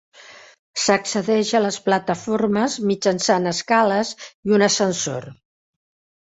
[0.83, 5.29] S'accedeix a les plataformes mitjançant escales i un ascensor.